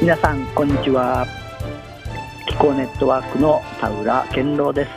[0.00, 1.26] 皆さんこんにちは。
[2.46, 4.90] 気候ネットワークの田浦健郎です。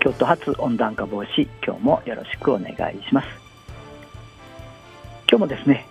[0.00, 2.74] 京都発温暖化防止今日もよろしくお願い
[3.06, 3.28] します。
[5.30, 5.86] 今日もですね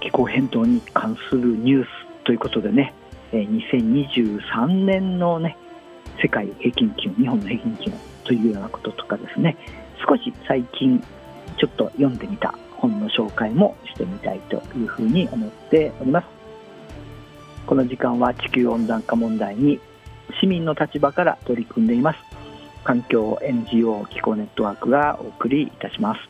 [0.00, 1.88] 気候変動に関するニュース
[2.24, 2.94] ということでね
[3.32, 5.58] 2023年のね
[6.22, 9.58] 世界平均気温日本の平均気温というようなこととかですね
[10.08, 11.04] 少し最近
[11.58, 16.37] ちょっと読んでみた本の紹介もしてみたいというふうに思っております。
[17.68, 19.78] この時間は地球温暖化問題に
[20.40, 22.18] 市民の立場から取り組んでいます。
[22.82, 26.20] 環境 NGO 気候ネットワークがお送りいたします。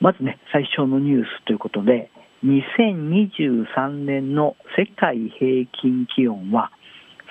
[0.00, 2.10] まずね最初のニュースということで
[2.44, 6.70] 2023年の世界平均気温は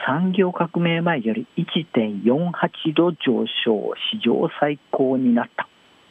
[0.07, 5.67] 産業革命前より1.48度上昇史上最高になった。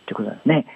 [0.07, 0.67] ということですね。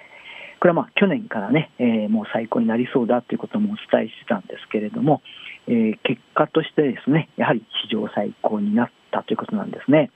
[0.65, 5.21] これはまあ去年からね、えー、もう最高になりそうだということもお伝えしてたんですけれども、
[5.67, 10.09] えー、結果としてですねやはり史上最高になったということなんですね。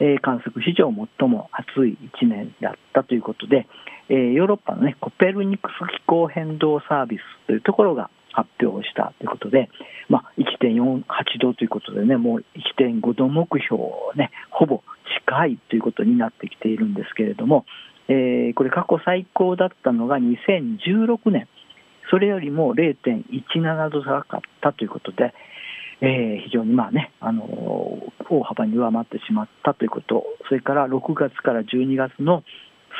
[0.00, 3.68] えー、観測史上最も暑い1年だったということで、
[4.08, 9.70] えー、ヨーロッパの、ね、コペルニクス気候変動サービスというところが発表したということで、
[10.08, 11.04] まあ、1.48
[11.40, 12.44] 度ということでね、もう
[12.76, 14.82] 1.5度目標を、ね、ほぼ
[15.24, 17.64] 近いということになってきているんですけれども、
[18.08, 21.48] えー、これ、過去最高だったのが2016年、
[22.10, 25.34] それよりも0.17度高かったということで、
[26.00, 27.44] えー、非常にまあね、あの
[28.28, 32.44] 大幅に上回ってしまったということ、それから6月から12月の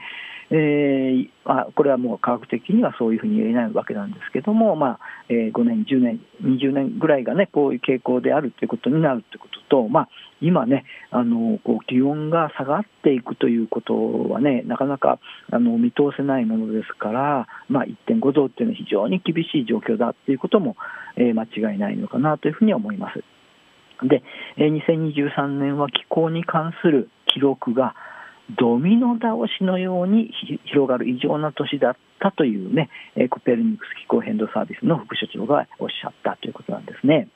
[0.51, 10.09] えーまあ、これはもう科学的にはそういうふうに言えないわけなんですけども、まあえー、5年、10年、20年ぐらいが、ね、こういう傾向であるということになるということと、まあ、
[10.41, 15.19] 今ね、あのこう気温が下がっていくということはね、なかなか
[15.49, 20.75] あの見通せないものですから、まあ、1.5度っていうのは非常に厳しい状況だということも、
[21.15, 23.23] えー、間違いないのかなというふうに思います。
[24.05, 24.23] で、
[24.57, 27.95] えー、2023年は気候に関する記録が
[28.57, 30.31] ドミノ倒しのように
[30.65, 32.89] 広がる異常な年だったというね、
[33.29, 37.29] コペルニクス気候変動サービスの副所長がおっしゃったということなんですね。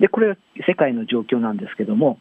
[0.00, 0.36] で、これは
[0.66, 2.18] 世界の状況なんですけども、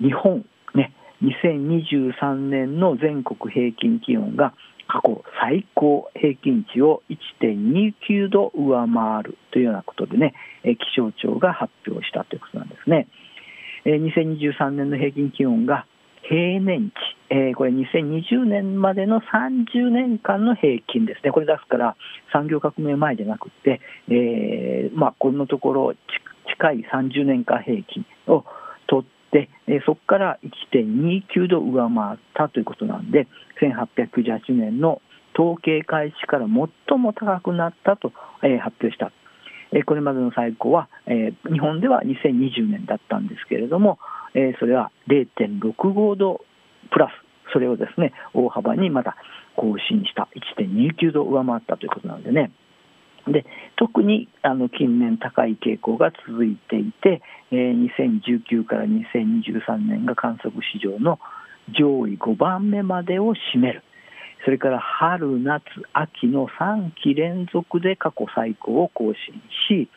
[0.00, 0.44] 日本、
[0.74, 4.54] ね、2023年の全国平均気温が
[4.86, 7.02] 過去最高平均値を
[7.42, 13.08] 1.29度上回るというようなことでね、気象庁が発表したということなんですね。
[13.84, 15.86] 2023年の平均気温が
[16.28, 16.94] 平年値、
[17.30, 21.96] えー、これ2020年までの30年間の平均ですね、これ出すから
[22.32, 25.94] 産業革命前じゃなくて、えーまあ、このところ
[26.48, 28.44] 近い30年間平均を
[28.88, 30.38] 取って、えー、そこから
[30.72, 33.28] 1.29度上回ったということなんで、
[33.60, 35.00] 1898年の
[35.38, 38.12] 統計開始から最も高くなったと、
[38.42, 39.12] えー、発表した。
[39.72, 43.98] えー、これまでの最高は、えー、日本では2020年だったんですけれども、
[44.36, 46.44] えー、それは0.65度
[46.92, 49.16] プラス、それをですね大幅にまた
[49.56, 50.28] 更新した。
[50.58, 52.52] 1.29度上回ったということなんでね。
[53.26, 53.44] で
[53.74, 61.18] 特にあの近年高い傾向が続いていて、えー、2019から2023年が観測史上の
[61.76, 63.82] 上位5番目までを占める。
[64.44, 69.88] それから春夏秋の3期連続で過去最高を更新し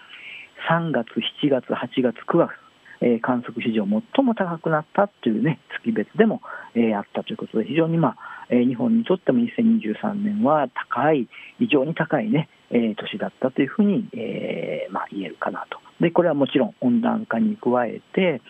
[0.67, 1.07] 3月
[1.43, 2.68] 7月8月9月
[3.01, 6.41] え、観測史上最も高くなったというね月別でも、
[6.75, 8.17] え、あったということで非常にまあ、
[8.49, 11.27] え、日本にとっても2023年は高い
[11.59, 18.41] 非常に高いね、え、年だったというふうに、えまあ、言えるかなとでこれはもちろん温暖化に加えて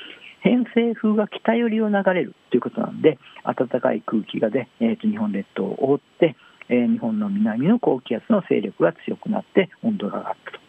[0.41, 6.35] 偏西風が北寄りを流れるということなんで暖かい空気がで、えー、日本列島を覆って
[6.69, 10.68] え、日本の南の高気圧の勢力が強くなって温度が上がったと。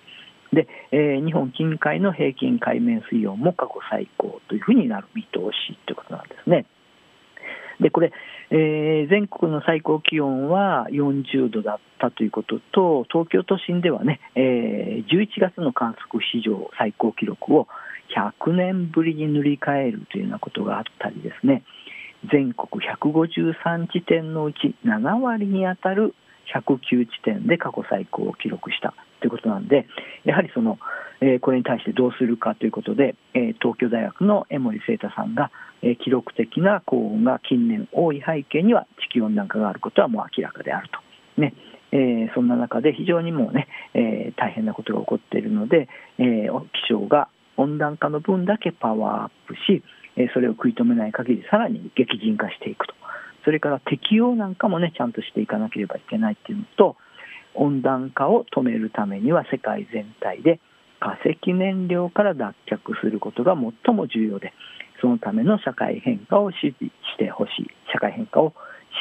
[0.52, 5.28] で、えー、日本近海の平均海面水温も過去最高というふうになる見通
[5.68, 6.66] しということなんですね。
[7.80, 8.12] でこれ、
[8.50, 17.68] えー、全国の最高気温は40度だったということと東京都心ではね、えー、11月の観測史上最高記録を
[18.14, 21.62] 100年ぶりに塗り替えるというようなことがあったりですね、
[22.30, 26.14] 全国153地点のうち7割に当たる
[26.54, 29.86] 109地点で過去最高を記録したということなんで、
[30.24, 30.78] やはりその、
[31.20, 35.50] えー、これに対してどうするかということで、えー、東京大学の江森聖太さんが、
[35.82, 41.40] えー、記録的な高温が近年多い背景には地球温暖化があることはもう明らかであると。
[41.40, 41.54] ね
[41.92, 45.88] えー、そんな中で非常にもうね、えー、大変なことが起こっているので、
[46.18, 49.82] えー、気象が温暖化の分だけパワーアップし
[50.16, 52.94] え、それを食い止めない限りさらに激甚化していくと
[53.44, 56.96] それから適用なんかもねちゃんとしていかなければいけないっていうのと
[57.54, 60.60] 温暖化を止めるためには世界全体で
[61.00, 63.54] 化石燃料から脱却することが
[63.84, 64.52] 最も重要で
[65.00, 68.52] そのための社会変化を支持してほしい社会変化を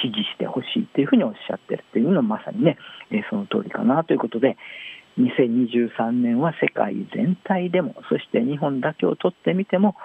[0.01, 2.77] 支持してほしいというふうにおっしゃってるというのはまさにね、
[3.11, 4.55] えその通りかなということで、
[5.19, 9.95] 2023年は世界全体でもそして日本だけをとってみても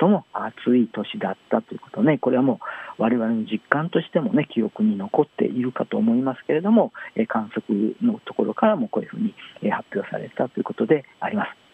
[0.00, 2.60] 最も暑い年だったということねこれはも
[2.98, 6.92] う我々の実感としてもね記憶に残っているかと思いますけれども
[7.28, 9.34] 観測のところからもこういうふうに
[9.70, 11.66] 発表されたということであります。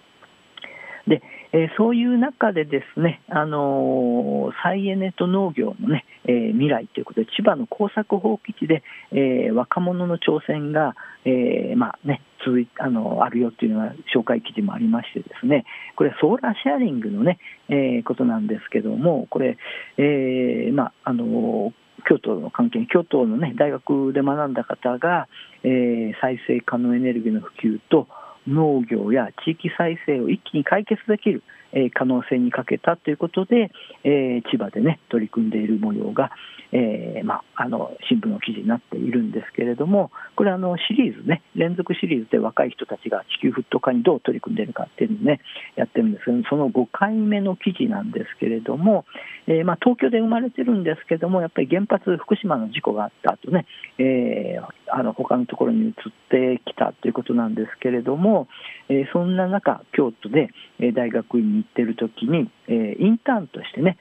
[1.06, 1.23] で、
[1.53, 8.83] えー、そういう中でですね、あのー、再エネと農業のね、えー、未来ということで、千葉の耕作放棄地で、
[9.13, 10.95] えー、若者の挑戦が、
[11.25, 15.65] えー、まあね、続いあのあるよっていうのは紹介記事もありましてですね、
[15.97, 17.39] これソーラーシェアリングのね、
[17.69, 19.59] えー、ことなんですけども、これ、
[19.99, 21.73] えー、まあ、あの
[22.09, 25.29] 京都の関係京都の、ね、大学で学んだ方が、
[25.63, 28.09] えー、再生可能エネルギーの普及と、
[28.47, 31.43] 農業や地域再生を一気に解決できる
[31.94, 33.71] 可能性にかけたということで、
[34.05, 36.31] え、千葉でね取り組んでいる模様が、
[36.73, 45.41] えー、まあ、あの新聞の記事になっているんですけれどもこれあのシリーズね連続シリーズで若い人たちが地球沸騰化にどう取り組んでいるかっていうのをね
[45.77, 49.05] やってるんですけどその5回目の記事なんですけれども、
[49.47, 53.67] えー、まあ、東京で生まれてるんですけどもやっぱり原発福島の事故があった後ね、
[53.99, 55.94] えー、あの他のところに移っ
[56.31, 58.49] てきたということなんですけれども、
[58.89, 60.50] えそんな中京都で
[60.94, 63.99] 大学院に行ってる時に、えインターンとしてね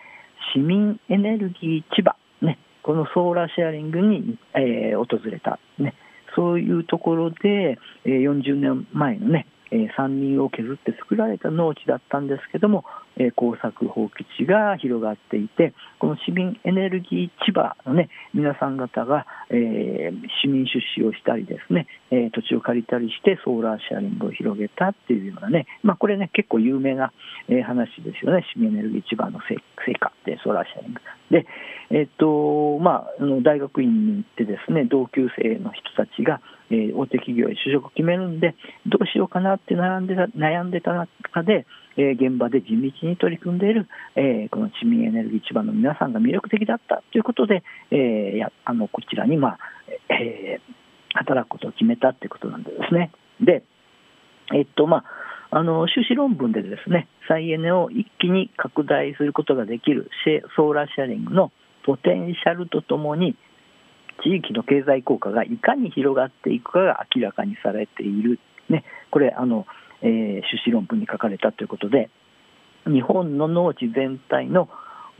[0.53, 2.15] 市民エネルギー千葉、
[2.45, 5.95] ね、このソーラーシェアリングに、え訪れた、ね、
[6.35, 12.83] そういうところで、え40年前のねえ山林を削って作られた農地だったんですけども、
[13.18, 27.12] え耕作放棄地が広がっていてこの市民エネルギー千葉のね皆さん方が、えー、市民出資をしたりですね、えー、土地を借りたりしてソーラーシェアリングを広げたっていうようなね、まあ、これね結構有名な、
[27.50, 28.45] え話ですよね。
[28.53, 29.55] 市民エネルギー千葉の成
[29.93, 31.01] 果ってソーラーシェアリング。
[31.31, 31.45] で、
[31.89, 38.55] えっとまあ、大学院に行ってですね同級生の人たちがえ、大手企業へ就職を決めるんで、
[38.87, 41.65] どうしようかなって悩んでた悩んでた中で、
[41.97, 49.59] え、現場で地道に取り組んでいる、え、この市民エネルギー千葉の皆さんが魅力的だったということで、え、やあのこちらに、まあ
[50.09, 50.61] え、
[51.13, 53.11] 働くことを決めたということなんですね。
[53.41, 53.63] で、
[54.53, 55.05] えっとまあ
[55.53, 60.09] あの修士論文でですね再エネを一気に拡大することができる
[60.55, 61.51] ソーラーシェアリングの
[61.85, 63.35] ポテンシャルとともに
[64.24, 68.39] 地域の経済効果がいかに広がっていくかが明らかにされている、
[68.70, 69.65] ね、これあの、
[70.01, 72.10] えー、修士論文に書かれたということで
[72.86, 74.70] 日本の農地全体の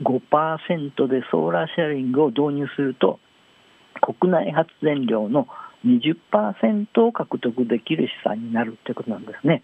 [0.02, 3.20] 5%でソーラーシェアリングを導入すると
[4.00, 5.46] 国内発電量の
[5.84, 9.62] 20%を獲得できる資産になるということなんですね。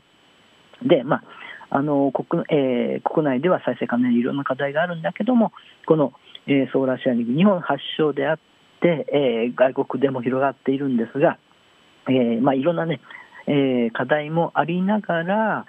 [0.83, 1.25] で、まあ
[1.71, 5.53] あの国えー、国内では再生可能にいろんな課題があるんだけども
[5.87, 6.15] この、
[6.47, 8.39] えー、ソーラーシェアリング日本発祥であっ、
[8.87, 11.39] えー、外国でも広がっているんですが、
[12.09, 13.01] えーまあ、いろんなね、
[13.47, 15.67] えー、課題もありながら、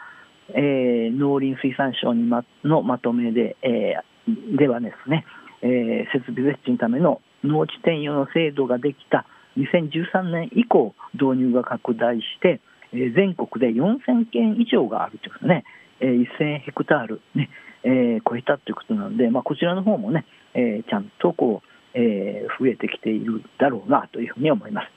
[0.50, 5.26] えー、農林水産省にまのまとめで,、えー、ではですね、
[5.62, 9.26] えー、設備設置のための農地転用の制度ができた
[9.58, 12.62] 2013年以降導入が拡大して、
[12.94, 15.64] えー、全国で4000件以上があるということね、
[16.00, 17.50] えー、1000ヘクタールね、
[17.84, 24.88] えー、超えたということなので、まあ、こちらの方もね、えー、ちゃんとこう、えー、増えてきているだろうなというふうに思います。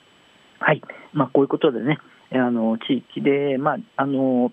[0.59, 0.81] はい
[1.13, 1.99] まあ、こういうことでね、
[2.31, 4.51] あの地域で、まああの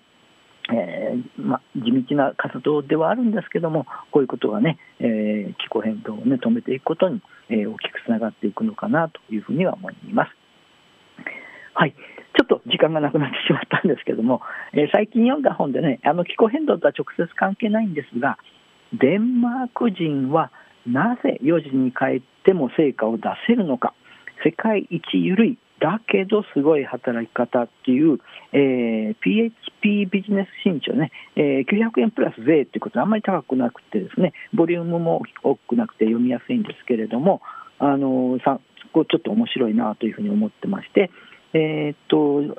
[0.69, 10.31] えーまあ、地道な活動ではあるんですけども、こういうことがね、えー、気候変動を、ね、止めていくことに、えー、大きくつながっていくのかなというふうには思います。
[11.73, 14.41] はい、ちょっと時間がなくなってしまったんですけども、
[14.73, 18.37] えー、最近読んだ本でね、あの気候変動とは直接関係ないんですが、
[18.93, 20.51] デンマーク人は
[20.87, 23.93] なぜ4時に帰っても成果を出せるのか、
[24.43, 28.19] 世界一緩いだけどすごい働き方っていう、
[28.53, 37.41] えー、PHP ビジネス新潮ね、えー、900円プラス税っていうことはあんまり高くなくてですね、ボリュームも多くなくて読みやすいんですけれども、
[37.79, 38.59] あのさ
[38.93, 41.09] こちょっと面白いなというふうに思ってまして、
[41.53, 42.55] えー、っと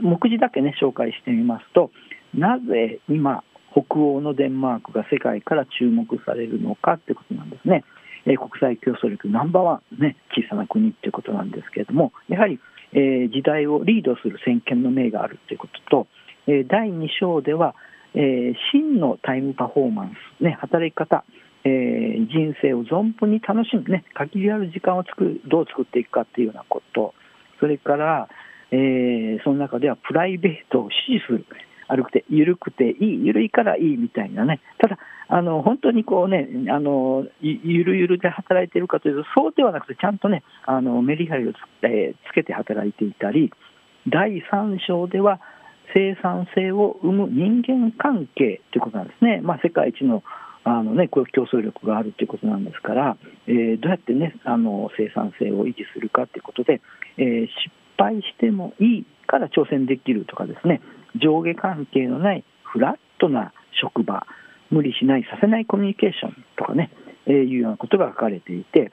[0.00, 1.90] 目次だけね紹介してみますと、
[2.34, 7.84] なぜ今北欧のデンマークが世界から注目されるのかってことなんですね。
[8.26, 12.58] え国際競争力ナンバーワン、ね、小さな国ということなんですけれども、やはり、
[12.92, 16.06] えー、時代をリードする先見の明があるということと、
[16.46, 17.74] えー、第2章では、
[18.14, 21.24] えー、真のタイムパフォーマンス、ね、働き方、
[21.64, 27.14] えー、人生を存分に楽しむ、ね、限りある時間を作るどう作っていくかというようなこと、
[27.60, 28.28] それから、
[28.70, 31.46] えー、その中ではプライベートを支持する、
[31.88, 34.98] 歩くて、緩くていい、緩いからいいみたいなね、ただ、
[35.30, 43.52] あの本当にこうね、あのゆるゆるで働いているかというと、そうではなくて、ちゃんとね、あのメリハリをつ,、えー、つけて働いていたり、
[44.06, 45.40] 第3章では、
[45.94, 50.22] 生産性を生む人間関係ということなんですね、まあ、世界一の
[50.64, 53.16] あの、ね、こういう競争力があるということなんですから、
[53.46, 56.82] えー、どうやって、ね、あの生産性を維持するかということで、
[57.16, 60.80] えー、失敗してもいいから挑戦できるとかですね、
[61.16, 64.26] 上下関係のないフラットな職場、
[64.70, 66.90] 無理しない、させないコミュニケーションとかね、
[67.26, 68.92] えー、いうようなことが書かれていて、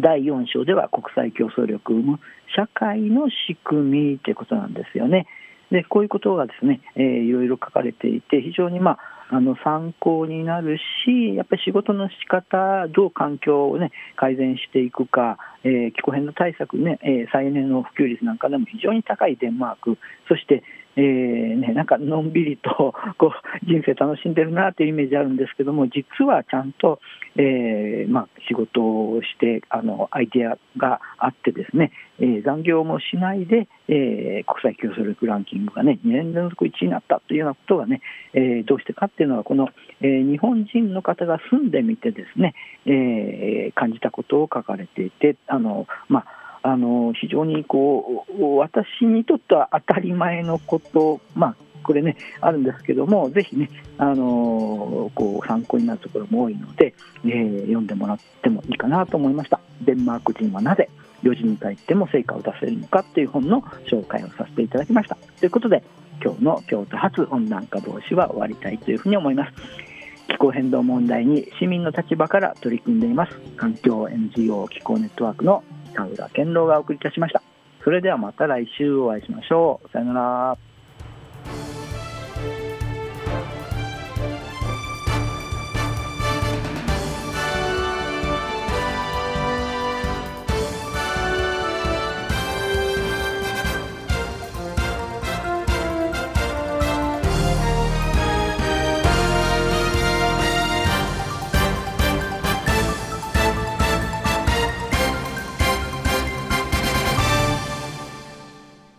[0.00, 2.20] 第4章では国際競争力を生む
[2.56, 5.26] 社会の仕組みということなんですよね。
[5.70, 8.98] でこういうことがですね、えー、いろいろ書かれていて非常に、ま
[9.30, 19.96] あ、あの参考になるしやっぱり仕事の仕方どう環境を、ね、改善していくか、えー、気候変動対策ね、えー、再エネの普及率なんかでも非常に高いデンマーク
[20.28, 20.62] そして
[20.96, 27.00] えーね、なんかのんびりと こう人生楽しんでるなというイメージあるんですけども実はちゃんと、
[27.36, 38.02] えーまあ、仕事をしてあのアイデアがあってですね、えー、残業もしないで、えー、国際競争力ランキングがね2年連続1位になったというようなことがね、
[38.34, 39.68] えー、どうしてかっていうのはこの、
[40.02, 59.60] えー、日本人の方が住んでみてですね、えー、感じたことを書かれていてあのまああの非常にこう私にとっては当たり前のこと、まあ、これねあるんですけどもぜひねあのこう参考になるところも多いので、えー、読んでもらってもいいかなと思いました。
[59.82, 60.88] デンマーク人はなぜ
[61.22, 65.16] 4時に帰っても成果を出せるのかという本の紹介をさせていただきました。
[65.16, 65.82] ということで
[66.24, 69.52] 今日の京都発温暖化防止は終わりたいというふうに思います。
[70.28, 73.38] 気候変動問題に市民の立場から取り組んでいます。
[73.56, 77.42] 環境 NGO 気候ネットワークの田浦健郎がお送りいたしました。
[77.84, 79.88] それではまた来週お会いしましょう。
[79.92, 80.71] さよなら。